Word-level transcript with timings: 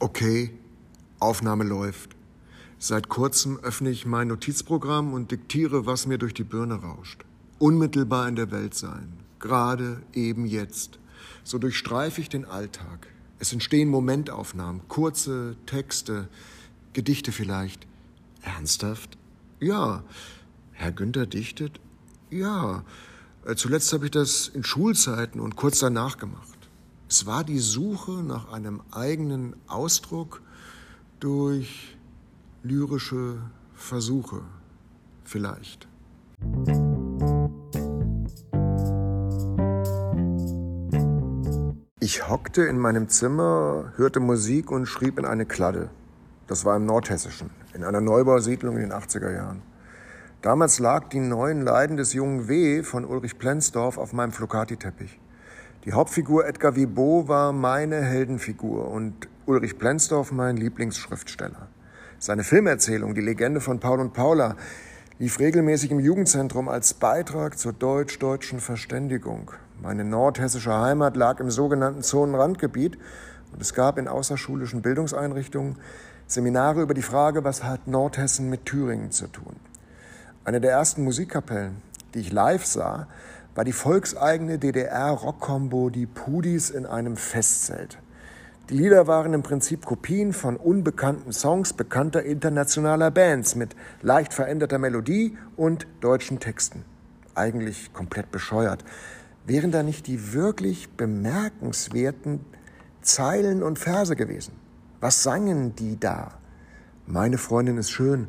Okay, 0.00 0.50
Aufnahme 1.18 1.64
läuft. 1.64 2.16
Seit 2.78 3.08
kurzem 3.08 3.58
öffne 3.58 3.90
ich 3.90 4.06
mein 4.06 4.28
Notizprogramm 4.28 5.12
und 5.12 5.32
diktiere, 5.32 5.86
was 5.86 6.06
mir 6.06 6.18
durch 6.18 6.34
die 6.34 6.44
Birne 6.44 6.76
rauscht. 6.76 7.24
Unmittelbar 7.58 8.28
in 8.28 8.36
der 8.36 8.50
Welt 8.52 8.74
sein. 8.74 9.12
Gerade 9.40 10.02
eben 10.12 10.46
jetzt. 10.46 10.98
So 11.44 11.58
durchstreife 11.58 12.20
ich 12.20 12.28
den 12.28 12.44
Alltag. 12.44 13.08
Es 13.40 13.52
entstehen 13.52 13.88
Momentaufnahmen, 13.88 14.86
kurze 14.88 15.56
Texte, 15.66 16.28
Gedichte 16.92 17.32
vielleicht. 17.32 17.86
Ernsthaft? 18.42 19.18
Ja. 19.60 20.02
Herr 20.72 20.92
Günther 20.92 21.26
dichtet? 21.26 21.80
Ja. 22.30 22.84
Äh, 23.44 23.54
zuletzt 23.54 23.92
habe 23.92 24.06
ich 24.06 24.10
das 24.10 24.48
in 24.48 24.64
Schulzeiten 24.64 25.40
und 25.40 25.56
kurz 25.56 25.80
danach 25.80 26.18
gemacht. 26.18 26.58
Es 27.08 27.26
war 27.26 27.44
die 27.44 27.58
Suche 27.58 28.22
nach 28.22 28.52
einem 28.52 28.82
eigenen 28.90 29.56
Ausdruck 29.66 30.42
durch 31.20 31.96
lyrische 32.62 33.38
Versuche, 33.74 34.42
vielleicht. 35.24 35.88
Ich 42.00 42.28
hockte 42.28 42.62
in 42.62 42.78
meinem 42.78 43.08
Zimmer, 43.08 43.92
hörte 43.96 44.20
Musik 44.20 44.70
und 44.70 44.86
schrieb 44.86 45.18
in 45.18 45.24
eine 45.24 45.46
Kladde. 45.46 45.90
Das 46.46 46.64
war 46.64 46.76
im 46.76 46.86
Nordhessischen, 46.86 47.50
in 47.74 47.84
einer 47.84 48.00
Neubausiedlung 48.00 48.76
in 48.76 48.82
den 48.82 48.92
80er 48.92 49.32
Jahren. 49.32 49.62
Damals 50.40 50.78
lag 50.78 51.08
die 51.08 51.18
neuen 51.18 51.62
Leiden 51.62 51.96
des 51.96 52.12
jungen 52.12 52.46
W. 52.46 52.84
von 52.84 53.04
Ulrich 53.04 53.40
Plenzdorf 53.40 53.98
auf 53.98 54.12
meinem 54.12 54.30
Flocati-Teppich. 54.30 55.18
Die 55.84 55.92
Hauptfigur 55.92 56.46
Edgar 56.46 56.76
Vibo 56.76 57.26
war 57.26 57.52
meine 57.52 58.00
Heldenfigur 58.00 58.88
und 58.88 59.28
Ulrich 59.46 59.78
Plenzdorf 59.78 60.30
mein 60.30 60.56
Lieblingsschriftsteller. 60.56 61.66
Seine 62.20 62.44
Filmerzählung, 62.44 63.16
die 63.16 63.20
Legende 63.20 63.60
von 63.60 63.80
Paul 63.80 63.98
und 63.98 64.12
Paula, 64.12 64.54
lief 65.18 65.40
regelmäßig 65.40 65.90
im 65.90 65.98
Jugendzentrum 65.98 66.68
als 66.68 66.94
Beitrag 66.94 67.58
zur 67.58 67.72
deutsch-deutschen 67.72 68.60
Verständigung. 68.60 69.50
Meine 69.82 70.04
nordhessische 70.04 70.72
Heimat 70.72 71.16
lag 71.16 71.40
im 71.40 71.50
sogenannten 71.50 72.02
Zonenrandgebiet 72.02 72.96
und 73.52 73.60
es 73.60 73.74
gab 73.74 73.98
in 73.98 74.06
außerschulischen 74.06 74.82
Bildungseinrichtungen 74.82 75.78
Seminare 76.28 76.82
über 76.82 76.94
die 76.94 77.02
Frage, 77.02 77.42
was 77.42 77.64
hat 77.64 77.88
Nordhessen 77.88 78.48
mit 78.48 78.66
Thüringen 78.66 79.10
zu 79.10 79.26
tun. 79.26 79.56
Eine 80.48 80.62
der 80.62 80.70
ersten 80.70 81.04
Musikkapellen, 81.04 81.82
die 82.14 82.20
ich 82.20 82.32
live 82.32 82.64
sah, 82.64 83.06
war 83.54 83.64
die 83.64 83.74
volkseigene 83.74 84.58
DDR-Rockkombo 84.58 85.90
Die 85.90 86.06
Pudis 86.06 86.70
in 86.70 86.86
einem 86.86 87.18
Festzelt. 87.18 87.98
Die 88.70 88.78
Lieder 88.78 89.06
waren 89.06 89.34
im 89.34 89.42
Prinzip 89.42 89.84
Kopien 89.84 90.32
von 90.32 90.56
unbekannten 90.56 91.34
Songs 91.34 91.74
bekannter 91.74 92.22
internationaler 92.22 93.10
Bands 93.10 93.56
mit 93.56 93.76
leicht 94.00 94.32
veränderter 94.32 94.78
Melodie 94.78 95.36
und 95.58 95.86
deutschen 96.00 96.40
Texten. 96.40 96.82
Eigentlich 97.34 97.92
komplett 97.92 98.30
bescheuert. 98.30 98.86
Wären 99.44 99.70
da 99.70 99.82
nicht 99.82 100.06
die 100.06 100.32
wirklich 100.32 100.88
bemerkenswerten 100.96 102.40
Zeilen 103.02 103.62
und 103.62 103.78
Verse 103.78 104.16
gewesen? 104.16 104.54
Was 105.00 105.22
sangen 105.22 105.76
die 105.76 106.00
da? 106.00 106.38
Meine 107.06 107.36
Freundin 107.36 107.76
ist 107.76 107.90
schön. 107.90 108.28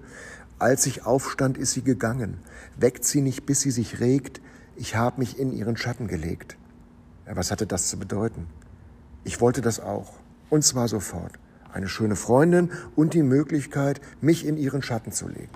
Als 0.59 0.85
ich 0.85 1.05
aufstand, 1.05 1.57
ist 1.57 1.71
sie 1.71 1.83
gegangen. 1.83 2.37
Weckt 2.77 3.05
sie 3.05 3.21
nicht, 3.21 3.45
bis 3.45 3.61
sie 3.61 3.71
sich 3.71 3.99
regt 3.99 4.41
ich 4.79 4.95
habe 4.95 5.19
mich 5.19 5.37
in 5.37 5.51
ihren 5.51 5.75
Schatten 5.75 6.07
gelegt. 6.07 6.55
Ja, 7.27 7.35
was 7.35 7.51
hatte 7.51 7.67
das 7.67 7.89
zu 7.89 7.99
bedeuten? 7.99 8.47
Ich 9.25 9.41
wollte 9.41 9.59
das 9.59 9.81
auch. 9.81 10.13
Und 10.49 10.63
zwar 10.63 10.87
sofort. 10.87 11.33
Eine 11.73 11.89
schöne 11.89 12.15
Freundin 12.15 12.71
und 12.95 13.13
die 13.13 13.21
Möglichkeit, 13.21 13.99
mich 14.21 14.47
in 14.47 14.55
ihren 14.55 14.81
Schatten 14.81 15.11
zu 15.11 15.27
legen. 15.27 15.51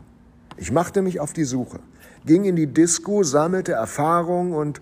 Ich 0.58 0.74
machte 0.74 1.02
mich 1.02 1.22
auf 1.22 1.32
die 1.32 1.46
Suche, 1.46 1.80
ging 2.26 2.44
in 2.44 2.58
die 2.58 2.68
Disco, 2.68 3.24
sammelte 3.24 3.72
Erfahrung 3.72 4.52
und 4.52 4.82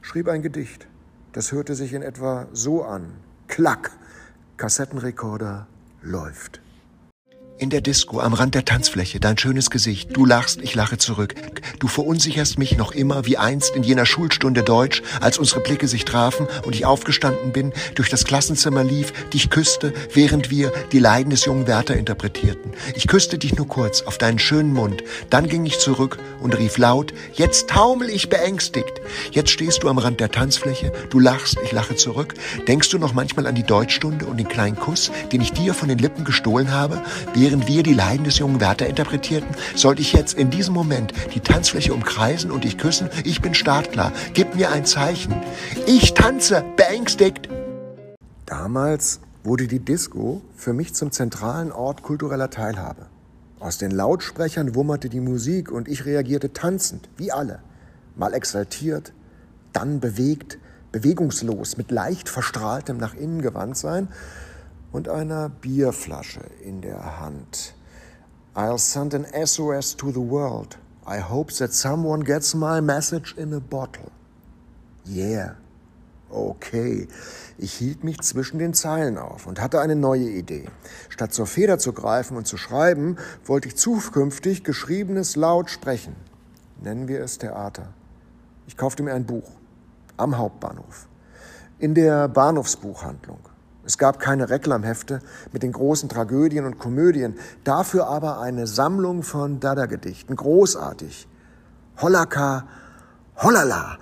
schrieb 0.00 0.26
ein 0.26 0.40
Gedicht. 0.40 0.86
Das 1.34 1.52
hörte 1.52 1.74
sich 1.74 1.92
in 1.92 2.00
etwa 2.00 2.48
so 2.54 2.84
an. 2.84 3.12
Klack, 3.46 3.90
Kassettenrekorder 4.56 5.66
läuft. 6.00 6.62
In 7.62 7.70
der 7.70 7.80
Disco, 7.80 8.18
am 8.18 8.34
Rand 8.34 8.56
der 8.56 8.64
Tanzfläche, 8.64 9.20
dein 9.20 9.38
schönes 9.38 9.70
Gesicht. 9.70 10.16
Du 10.16 10.24
lachst, 10.24 10.60
ich 10.60 10.74
lache 10.74 10.98
zurück. 10.98 11.36
Du 11.78 11.86
verunsicherst 11.86 12.58
mich 12.58 12.76
noch 12.76 12.90
immer 12.90 13.24
wie 13.24 13.38
einst 13.38 13.76
in 13.76 13.84
jener 13.84 14.04
Schulstunde 14.04 14.64
Deutsch, 14.64 15.00
als 15.20 15.38
unsere 15.38 15.60
Blicke 15.60 15.86
sich 15.86 16.04
trafen 16.04 16.48
und 16.64 16.74
ich 16.74 16.84
aufgestanden 16.84 17.52
bin, 17.52 17.72
durch 17.94 18.08
das 18.08 18.24
Klassenzimmer 18.24 18.82
lief, 18.82 19.12
dich 19.30 19.48
küsste, 19.48 19.94
während 20.12 20.50
wir 20.50 20.72
die 20.90 20.98
Leiden 20.98 21.30
des 21.30 21.44
jungen 21.44 21.68
Werther 21.68 21.94
interpretierten. 21.94 22.72
Ich 22.96 23.06
küsste 23.06 23.38
dich 23.38 23.54
nur 23.54 23.68
kurz 23.68 24.02
auf 24.02 24.18
deinen 24.18 24.40
schönen 24.40 24.72
Mund. 24.72 25.04
Dann 25.30 25.46
ging 25.46 25.64
ich 25.64 25.78
zurück 25.78 26.18
und 26.40 26.58
rief 26.58 26.78
laut, 26.78 27.14
jetzt 27.32 27.68
taumel 27.70 28.10
ich 28.10 28.28
beängstigt. 28.28 29.00
Jetzt 29.30 29.50
stehst 29.50 29.84
du 29.84 29.88
am 29.88 29.98
Rand 29.98 30.18
der 30.18 30.32
Tanzfläche, 30.32 30.92
du 31.10 31.20
lachst, 31.20 31.58
ich 31.62 31.70
lache 31.70 31.94
zurück. 31.94 32.34
Denkst 32.66 32.90
du 32.90 32.98
noch 32.98 33.12
manchmal 33.12 33.46
an 33.46 33.54
die 33.54 33.62
Deutschstunde 33.62 34.26
und 34.26 34.38
den 34.38 34.48
kleinen 34.48 34.74
Kuss, 34.74 35.12
den 35.30 35.40
ich 35.40 35.52
dir 35.52 35.74
von 35.74 35.88
den 35.88 35.98
Lippen 35.98 36.24
gestohlen 36.24 36.72
habe, 36.72 37.00
während 37.34 37.51
während 37.52 37.68
wir 37.68 37.82
die 37.82 37.92
Leiden 37.92 38.24
des 38.24 38.38
jungen 38.38 38.62
Werther 38.62 38.86
interpretierten, 38.86 39.54
sollte 39.76 40.00
ich 40.00 40.14
jetzt 40.14 40.32
in 40.32 40.48
diesem 40.48 40.72
Moment 40.72 41.12
die 41.34 41.40
Tanzfläche 41.40 41.92
umkreisen 41.92 42.50
und 42.50 42.64
dich 42.64 42.78
küssen. 42.78 43.10
Ich 43.24 43.42
bin 43.42 43.52
startklar. 43.52 44.10
Gib 44.32 44.54
mir 44.54 44.70
ein 44.70 44.86
Zeichen. 44.86 45.34
Ich 45.86 46.14
tanze, 46.14 46.64
beängstigt. 46.76 47.50
Damals 48.46 49.20
wurde 49.44 49.66
die 49.66 49.80
Disco 49.80 50.40
für 50.56 50.72
mich 50.72 50.94
zum 50.94 51.10
zentralen 51.10 51.72
Ort 51.72 52.02
kultureller 52.02 52.48
Teilhabe. 52.48 53.04
Aus 53.60 53.76
den 53.76 53.90
Lautsprechern 53.90 54.74
wummerte 54.74 55.10
die 55.10 55.20
Musik 55.20 55.70
und 55.70 55.88
ich 55.88 56.06
reagierte 56.06 56.54
tanzend, 56.54 57.10
wie 57.18 57.32
alle. 57.32 57.58
Mal 58.16 58.32
exaltiert, 58.32 59.12
dann 59.74 60.00
bewegt, 60.00 60.56
bewegungslos, 60.90 61.76
mit 61.76 61.90
leicht 61.90 62.30
verstrahltem 62.30 62.96
nach 62.96 63.12
innen 63.12 63.42
gewandt 63.42 63.76
sein 63.76 64.08
und 64.92 65.08
einer 65.08 65.48
Bierflasche 65.48 66.42
in 66.62 66.82
der 66.82 67.20
Hand. 67.20 67.74
I'll 68.54 68.78
send 68.78 69.14
an 69.14 69.26
SOS 69.46 69.96
to 69.96 70.10
the 70.10 70.20
world. 70.20 70.78
I 71.06 71.20
hope 71.20 71.52
that 71.54 71.72
someone 71.72 72.22
gets 72.22 72.54
my 72.54 72.80
message 72.80 73.34
in 73.36 73.52
a 73.54 73.60
bottle. 73.60 74.10
Yeah. 75.06 75.56
Okay. 76.30 77.08
Ich 77.58 77.74
hielt 77.74 78.04
mich 78.04 78.20
zwischen 78.20 78.58
den 78.58 78.72
Zeilen 78.74 79.18
auf 79.18 79.46
und 79.46 79.60
hatte 79.60 79.80
eine 79.80 79.96
neue 79.96 80.28
Idee. 80.28 80.68
Statt 81.08 81.32
zur 81.32 81.46
Feder 81.46 81.78
zu 81.78 81.92
greifen 81.92 82.36
und 82.36 82.46
zu 82.46 82.56
schreiben, 82.56 83.16
wollte 83.44 83.68
ich 83.68 83.76
zukünftig 83.76 84.64
Geschriebenes 84.64 85.36
laut 85.36 85.70
sprechen. 85.70 86.14
Nennen 86.80 87.08
wir 87.08 87.20
es 87.22 87.38
Theater. 87.38 87.92
Ich 88.66 88.76
kaufte 88.76 89.02
mir 89.02 89.14
ein 89.14 89.26
Buch 89.26 89.50
am 90.16 90.38
Hauptbahnhof. 90.38 91.08
In 91.78 91.94
der 91.94 92.28
Bahnhofsbuchhandlung. 92.28 93.40
Es 93.84 93.98
gab 93.98 94.20
keine 94.20 94.48
Reklamhefte 94.48 95.20
mit 95.52 95.62
den 95.62 95.72
großen 95.72 96.08
Tragödien 96.08 96.64
und 96.64 96.78
Komödien, 96.78 97.36
dafür 97.64 98.06
aber 98.06 98.40
eine 98.40 98.66
Sammlung 98.66 99.22
von 99.22 99.58
Dada-Gedichten, 99.58 100.36
großartig. 100.36 101.26
Hollaka, 102.00 102.66
hollala. 103.36 103.98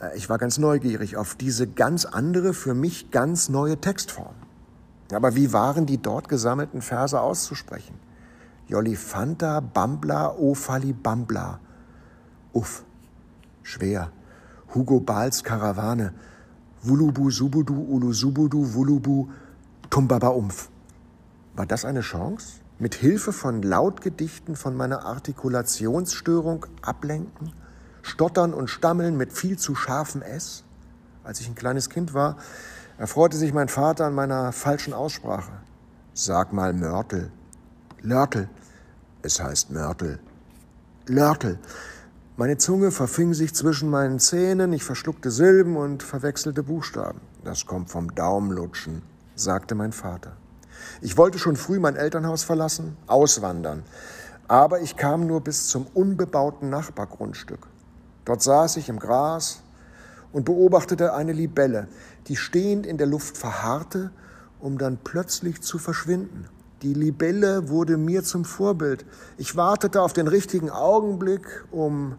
Äh, 0.00 0.16
ich 0.16 0.28
war 0.28 0.38
ganz 0.38 0.58
neugierig 0.58 1.16
auf 1.16 1.34
diese 1.34 1.66
ganz 1.66 2.06
andere, 2.06 2.54
für 2.54 2.74
mich 2.74 3.10
ganz 3.10 3.48
neue 3.48 3.78
Textform. 3.78 4.34
Aber 5.12 5.34
wie 5.34 5.52
waren 5.52 5.86
die 5.86 6.00
dort 6.00 6.28
gesammelten 6.28 6.82
Verse 6.82 7.20
auszusprechen? 7.20 7.98
Jolifanta, 8.68 9.60
Bambla, 9.60 10.36
Ofali, 10.36 10.92
Bambla. 10.92 11.58
Uff, 12.52 12.84
schwer. 13.62 14.12
Hugo 14.74 15.00
Bahls 15.00 15.42
Karawane, 15.42 16.14
Wulubu 16.82 17.30
Subudu 17.30 17.74
Ulu 17.74 18.12
Subudu 18.14 18.74
Wulubu 18.74 19.28
Tumbaba 19.90 20.28
Umf. 20.28 20.70
War 21.54 21.66
das 21.66 21.84
eine 21.84 22.00
Chance? 22.00 22.60
Mit 22.78 22.94
Hilfe 22.94 23.34
von 23.34 23.60
Lautgedichten 23.60 24.56
von 24.56 24.74
meiner 24.74 25.04
Artikulationsstörung 25.04 26.64
ablenken? 26.80 27.52
Stottern 28.00 28.54
und 28.54 28.68
Stammeln 28.68 29.18
mit 29.18 29.34
viel 29.34 29.58
zu 29.58 29.74
scharfem 29.74 30.22
S? 30.22 30.64
Als 31.22 31.40
ich 31.40 31.48
ein 31.48 31.54
kleines 31.54 31.90
Kind 31.90 32.14
war, 32.14 32.38
erfreute 32.96 33.36
sich 33.36 33.52
mein 33.52 33.68
Vater 33.68 34.06
an 34.06 34.14
meiner 34.14 34.50
falschen 34.52 34.94
Aussprache. 34.94 35.52
Sag 36.14 36.54
mal 36.54 36.72
Mörtel. 36.72 37.30
Lörtel. 38.00 38.48
Es 39.20 39.38
heißt 39.38 39.70
Mörtel. 39.70 40.18
Lörtel. 41.06 41.58
Meine 42.40 42.56
Zunge 42.56 42.90
verfing 42.90 43.34
sich 43.34 43.54
zwischen 43.54 43.90
meinen 43.90 44.18
Zähnen, 44.18 44.72
ich 44.72 44.82
verschluckte 44.82 45.30
Silben 45.30 45.76
und 45.76 46.02
verwechselte 46.02 46.62
Buchstaben. 46.62 47.20
Das 47.44 47.66
kommt 47.66 47.90
vom 47.90 48.14
Daumenlutschen, 48.14 49.02
sagte 49.34 49.74
mein 49.74 49.92
Vater. 49.92 50.38
Ich 51.02 51.18
wollte 51.18 51.38
schon 51.38 51.56
früh 51.56 51.78
mein 51.78 51.96
Elternhaus 51.96 52.42
verlassen, 52.42 52.96
auswandern, 53.06 53.82
aber 54.48 54.80
ich 54.80 54.96
kam 54.96 55.26
nur 55.26 55.42
bis 55.42 55.68
zum 55.68 55.86
unbebauten 55.92 56.70
Nachbargrundstück. 56.70 57.66
Dort 58.24 58.40
saß 58.40 58.78
ich 58.78 58.88
im 58.88 59.00
Gras 59.00 59.62
und 60.32 60.46
beobachtete 60.46 61.12
eine 61.12 61.34
Libelle, 61.34 61.88
die 62.28 62.36
stehend 62.36 62.86
in 62.86 62.96
der 62.96 63.06
Luft 63.06 63.36
verharrte, 63.36 64.12
um 64.60 64.78
dann 64.78 64.96
plötzlich 65.04 65.60
zu 65.60 65.76
verschwinden. 65.76 66.48
Die 66.80 66.94
Libelle 66.94 67.68
wurde 67.68 67.98
mir 67.98 68.24
zum 68.24 68.46
Vorbild. 68.46 69.04
Ich 69.36 69.56
wartete 69.56 70.00
auf 70.00 70.14
den 70.14 70.26
richtigen 70.26 70.70
Augenblick, 70.70 71.66
um 71.70 72.14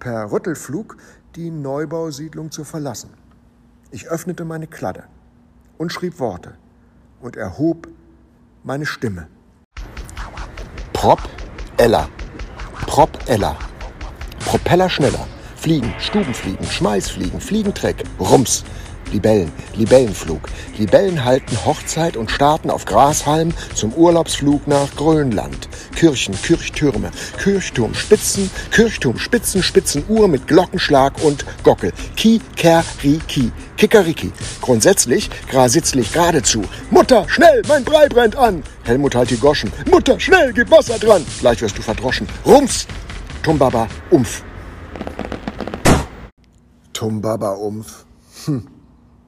per 0.00 0.32
Rüttelflug 0.32 0.96
die 1.36 1.50
Neubausiedlung 1.50 2.50
zu 2.50 2.64
verlassen. 2.64 3.10
Ich 3.92 4.08
öffnete 4.08 4.44
meine 4.44 4.66
Kladde 4.66 5.04
und 5.78 5.92
schrieb 5.92 6.18
Worte 6.18 6.54
und 7.20 7.36
erhob 7.36 7.86
meine 8.64 8.86
Stimme. 8.86 9.28
Prop 10.92 11.20
Ella. 11.76 12.08
Prop 12.86 13.10
Ella. 13.26 13.56
Propeller 14.40 14.88
schneller. 14.88 15.26
Fliegen, 15.54 15.94
Stubenfliegen, 15.98 16.64
Schmeißfliegen, 16.64 17.40
Fliegentreck, 17.40 18.02
Rums. 18.18 18.64
Libellen, 19.12 19.52
Libellenflug. 19.74 20.40
Libellen 20.78 21.24
halten 21.24 21.56
Hochzeit 21.64 22.16
und 22.16 22.30
starten 22.30 22.70
auf 22.70 22.84
Grashalm 22.84 23.52
zum 23.74 23.92
Urlaubsflug 23.92 24.66
nach 24.66 24.94
Grönland. 24.96 25.68
Kirchen, 25.96 26.34
Kirchtürme, 26.40 27.10
Kirchturm, 27.42 27.94
Spitzen, 27.94 28.50
Kirchturm, 28.70 29.18
Spitzen, 29.18 29.62
Spitzenuhr 29.62 30.28
mit 30.28 30.46
Glockenschlag 30.46 31.22
und 31.22 31.44
Gockel. 31.62 31.92
Ki, 32.16 32.40
Ker, 32.56 32.84
Ri, 33.02 33.20
Ki. 33.26 33.52
Kikariki. 33.76 34.30
Grundsätzlich, 34.60 35.30
grasitzlich 35.48 36.12
geradezu. 36.12 36.62
Mutter, 36.90 37.26
schnell, 37.28 37.62
mein 37.66 37.84
Brei 37.84 38.08
brennt 38.08 38.36
an. 38.36 38.62
Helmut 38.84 39.14
halt 39.14 39.30
die 39.30 39.38
Goschen. 39.38 39.72
Mutter, 39.90 40.20
schnell, 40.20 40.52
gib 40.52 40.70
Wasser 40.70 40.98
dran. 40.98 41.24
Gleich 41.40 41.60
wirst 41.62 41.78
du 41.78 41.82
verdroschen. 41.82 42.28
Rums. 42.44 42.86
Tumbaba, 43.42 43.88
Umf. 44.10 44.42
Tumbaba, 46.92 47.52
Umf. 47.52 48.04
Hm. 48.44 48.79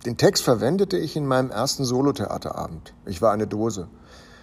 Den 0.04 0.16
Text 0.16 0.42
verwendete 0.42 0.98
ich 0.98 1.14
in 1.14 1.26
meinem 1.26 1.52
ersten 1.52 1.84
Solotheaterabend. 1.84 2.92
Ich 3.06 3.22
war 3.22 3.30
eine 3.30 3.46
Dose. 3.46 3.86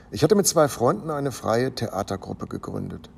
Ich 0.10 0.24
hatte 0.24 0.36
mit 0.36 0.48
zwei 0.48 0.70
Freunden 0.70 1.10
eine 1.10 1.34
freie 1.34 1.76
Theatergruppe 1.76 2.48
gegründet. 2.48 3.10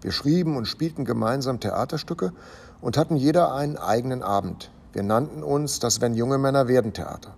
Wir 0.00 0.10
schrieben 0.10 0.56
und 0.56 0.64
spielten 0.64 1.04
gemeinsam 1.04 1.60
Theaterstücke 1.60 2.32
und 2.80 2.96
hatten 2.96 3.16
jeder 3.16 3.52
einen 3.52 3.76
eigenen 3.76 4.22
Abend. 4.22 4.70
Wir 4.94 5.02
nannten 5.02 5.42
uns 5.42 5.80
das 5.80 6.00
Wenn 6.00 6.14
junge 6.14 6.38
Männer 6.38 6.66
werden 6.66 6.94
Theater. 6.94 7.34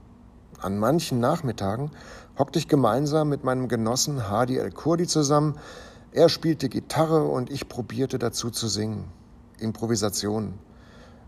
An 0.61 0.79
manchen 0.79 1.19
Nachmittagen 1.19 1.91
hockte 2.39 2.61
ich 2.61 2.69
gemeinsam 2.69 3.29
mit 3.29 3.43
meinem 3.43 3.67
Genossen 3.67 4.31
Hadi 4.31 4.59
El-Kurdi 4.59 5.09
zusammen. 5.09 5.59
Er 6.13 6.29
spielte 6.29 6.69
Gitarre 6.69 7.25
und 7.25 7.51
ich 7.51 7.69
probierte 7.69 8.21
dazu 8.21 8.51
zu 8.51 8.69
singen. 8.69 9.07
Improvisationen. 9.59 10.61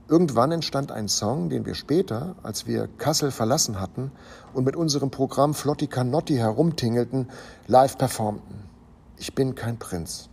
Irgendwann 0.08 0.52
entstand 0.52 0.92
ein 0.92 1.08
Song, 1.08 1.48
den 1.48 1.66
wir 1.66 1.74
später, 1.74 2.36
als 2.44 2.64
wir 2.68 2.86
Kassel 2.86 3.32
verlassen 3.32 3.80
hatten 3.80 4.12
und 4.54 4.64
mit 4.64 4.76
unserem 4.76 5.10
Programm 5.10 5.52
Flotti 5.52 5.88
Canotti 5.88 6.36
herumtingelten, 6.36 7.28
live 7.66 7.98
performten. 7.98 8.62
Ich 9.16 9.34
bin 9.34 9.56
kein 9.56 9.78
Prinz. 9.78 10.28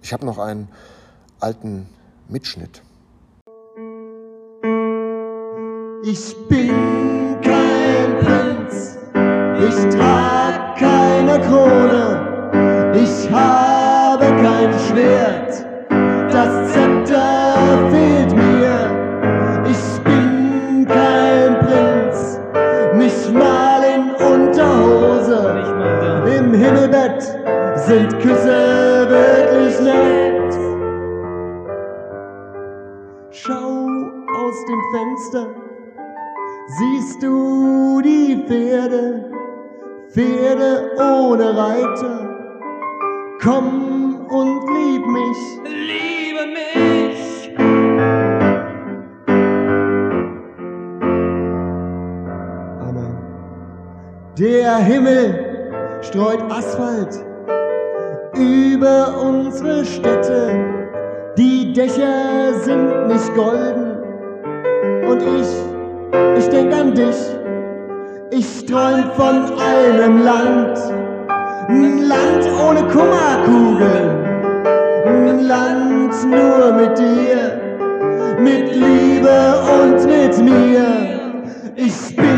Ich 0.00 0.12
habe 0.12 0.24
noch 0.24 0.38
einen 0.38 0.68
alten 1.40 1.88
Mitschnitt. 2.28 2.82
Ich 6.04 6.36
bin 6.48 7.36
kein 7.42 8.18
Prinz, 8.20 8.96
ich 9.58 9.94
trag 9.96 10.76
keine 10.78 11.40
Krone, 11.40 12.92
ich 12.94 13.30
habe 13.30 14.24
kein 14.24 14.72
Schwert, 14.78 15.66
das 16.32 16.72
Zepter 16.72 16.89
sind 27.90 28.20
Küsse 28.20 29.06
wirklich 29.08 29.80
nett. 29.80 30.54
Schau 33.32 33.88
aus 34.42 34.58
dem 34.68 34.82
Fenster, 34.92 35.46
siehst 36.78 37.20
du 37.20 38.00
die 38.00 38.44
Pferde, 38.46 39.32
Pferde 40.08 40.92
ohne 40.98 41.56
Reiter. 41.56 42.16
Komm 43.42 44.26
und 44.28 44.60
lieb 44.76 45.04
mich, 45.06 45.40
liebe 45.64 46.44
mich. 46.58 47.50
Aber 52.78 53.08
der 54.38 54.76
Himmel 54.76 55.98
streut 56.02 56.42
Asphalt 56.52 57.29
über 58.40 59.14
unsere 59.22 59.84
Städte. 59.84 60.50
Die 61.36 61.72
Dächer 61.72 62.54
sind 62.64 63.06
nicht 63.08 63.34
golden. 63.34 63.98
Und 65.08 65.22
ich, 65.22 65.48
ich 66.38 66.48
denk 66.48 66.72
an 66.72 66.94
dich. 66.94 67.16
Ich 68.30 68.64
träum 68.66 69.10
von 69.16 69.52
einem 69.58 70.22
Land. 70.22 70.78
Ein 71.68 72.02
Land 72.08 72.48
ohne 72.58 72.82
Kummerkugeln. 72.88 74.10
Ein 75.06 75.40
Land 75.46 76.14
nur 76.28 76.72
mit 76.72 76.98
dir. 76.98 77.60
Mit 78.38 78.74
Liebe 78.74 79.54
und 79.82 80.06
mit 80.06 80.38
mir. 80.42 80.86
Ich 81.76 82.16
bin 82.16 82.29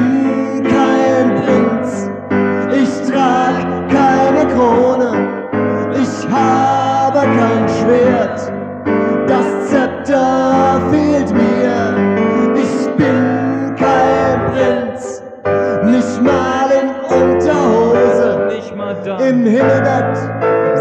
im 19.29 19.45
Himmelbett 19.45 20.17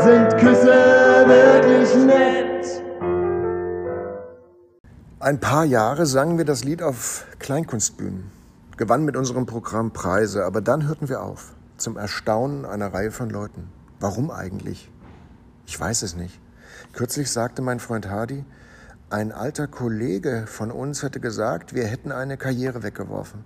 sind 0.03 0.37
Küsse 0.37 1.25
wirklich 1.27 2.05
nett. 2.05 2.83
Ein 5.19 5.39
paar 5.39 5.65
Jahre 5.65 6.05
sangen 6.05 6.37
wir 6.37 6.45
das 6.45 6.63
Lied 6.63 6.81
auf 6.81 7.25
Kleinkunstbühnen, 7.39 8.31
gewannen 8.77 9.05
mit 9.05 9.15
unserem 9.15 9.45
Programm 9.45 9.91
Preise, 9.91 10.45
aber 10.45 10.61
dann 10.61 10.87
hörten 10.87 11.09
wir 11.09 11.21
auf 11.21 11.53
zum 11.77 11.97
Erstaunen 11.97 12.65
einer 12.65 12.93
Reihe 12.93 13.11
von 13.11 13.29
Leuten. 13.29 13.67
Warum 13.99 14.31
eigentlich? 14.31 14.89
Ich 15.65 15.79
weiß 15.79 16.03
es 16.03 16.15
nicht. 16.15 16.39
Kürzlich 16.93 17.31
sagte 17.31 17.61
mein 17.61 17.79
Freund 17.79 18.09
Hardy, 18.09 18.45
ein 19.09 19.31
alter 19.31 19.67
Kollege 19.67 20.45
von 20.47 20.71
uns 20.71 21.03
hätte 21.03 21.19
gesagt, 21.19 21.73
wir 21.73 21.85
hätten 21.85 22.11
eine 22.11 22.37
Karriere 22.37 22.83
weggeworfen. 22.83 23.43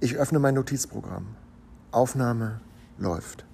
Ich 0.00 0.16
öffne 0.16 0.38
mein 0.38 0.54
Notizprogramm. 0.54 1.26
Aufnahme 1.90 2.60
läuft. 2.98 3.47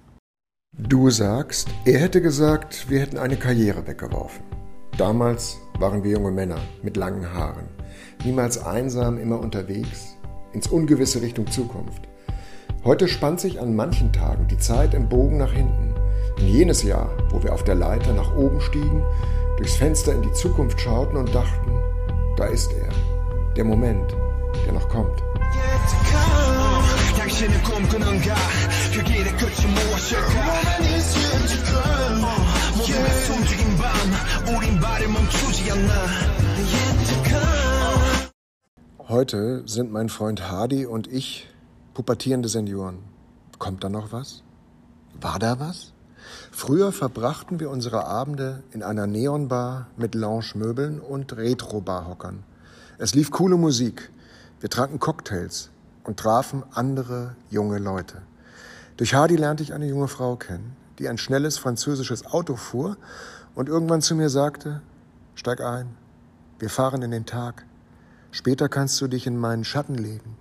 Du 0.77 1.09
sagst, 1.09 1.69
er 1.85 1.99
hätte 1.99 2.21
gesagt, 2.21 2.89
wir 2.89 2.99
hätten 2.99 3.17
eine 3.17 3.37
Karriere 3.37 3.87
weggeworfen. 3.87 4.43
Damals 4.97 5.57
waren 5.79 6.03
wir 6.03 6.11
junge 6.11 6.31
Männer 6.31 6.57
mit 6.83 6.97
langen 6.97 7.33
Haaren, 7.33 7.69
niemals 8.25 8.61
einsam, 8.61 9.17
immer 9.17 9.39
unterwegs, 9.39 10.17
ins 10.51 10.67
ungewisse 10.67 11.21
Richtung 11.21 11.47
Zukunft. 11.47 12.09
Heute 12.83 13.07
spannt 13.07 13.39
sich 13.39 13.61
an 13.61 13.73
manchen 13.73 14.11
Tagen 14.11 14.49
die 14.49 14.57
Zeit 14.57 14.93
im 14.93 15.07
Bogen 15.07 15.37
nach 15.37 15.53
hinten. 15.53 15.95
In 16.39 16.47
jenes 16.47 16.83
Jahr, 16.83 17.09
wo 17.29 17.41
wir 17.41 17.53
auf 17.53 17.63
der 17.63 17.75
Leiter 17.75 18.11
nach 18.11 18.35
oben 18.35 18.59
stiegen, 18.59 19.01
durchs 19.55 19.77
Fenster 19.77 20.13
in 20.13 20.23
die 20.23 20.33
Zukunft 20.33 20.81
schauten 20.81 21.15
und 21.15 21.33
dachten, 21.33 21.71
da 22.35 22.47
ist 22.47 22.73
er, 22.73 22.89
der 23.55 23.63
Moment, 23.63 24.13
der 24.65 24.73
noch 24.73 24.89
kommt. 24.89 25.23
Heute 39.07 39.63
sind 39.65 39.91
mein 39.91 40.09
Freund 40.09 40.51
Hardy 40.51 40.85
und 40.85 41.11
ich 41.11 41.49
Pubertierende 41.95 42.47
Senioren. 42.47 42.99
Kommt 43.57 43.83
da 43.83 43.89
noch 43.89 44.11
was? 44.11 44.43
War 45.19 45.39
da 45.39 45.59
was? 45.59 45.93
Früher 46.51 46.91
verbrachten 46.91 47.59
wir 47.59 47.71
unsere 47.71 48.05
Abende 48.05 48.61
in 48.71 48.83
einer 48.83 49.07
Neonbar 49.07 49.87
mit 49.97 50.13
Lounge-Möbeln 50.13 50.99
und 50.99 51.35
Retro-Barhockern. 51.35 52.43
Es 52.99 53.15
lief 53.15 53.31
coole 53.31 53.57
Musik. 53.57 54.11
Wir 54.59 54.69
tranken 54.69 54.99
Cocktails 54.99 55.71
und 56.07 56.17
trafen 56.17 56.63
andere 56.73 57.35
junge 57.49 57.79
Leute. 57.79 58.21
Durch 58.97 59.13
Hardy 59.13 59.35
lernte 59.35 59.63
ich 59.63 59.73
eine 59.73 59.87
junge 59.87 60.07
Frau 60.07 60.35
kennen, 60.35 60.75
die 60.99 61.09
ein 61.09 61.17
schnelles 61.17 61.57
französisches 61.57 62.25
Auto 62.25 62.55
fuhr 62.55 62.97
und 63.55 63.69
irgendwann 63.69 64.01
zu 64.01 64.15
mir 64.15 64.29
sagte, 64.29 64.81
steig 65.35 65.61
ein, 65.61 65.95
wir 66.59 66.69
fahren 66.69 67.01
in 67.01 67.11
den 67.11 67.25
Tag. 67.25 67.65
Später 68.31 68.69
kannst 68.69 68.99
du 69.01 69.07
dich 69.07 69.27
in 69.27 69.37
meinen 69.37 69.63
Schatten 69.63 69.95
legen. 69.95 70.37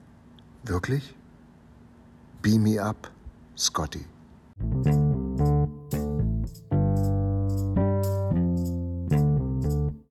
Wirklich? 0.64 1.14
Beam 2.42 2.62
me 2.62 2.82
up, 2.82 3.10
Scotty. 3.56 4.04